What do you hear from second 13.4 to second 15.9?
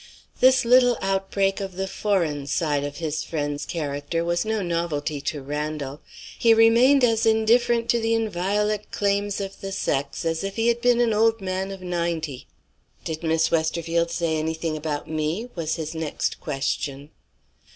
Westerfield say anything about me?" was